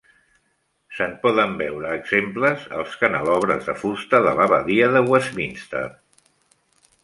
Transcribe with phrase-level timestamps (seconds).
[0.99, 5.87] Se'n poden veure exemples als canelobres de fusta de l'Abadia de Westminster.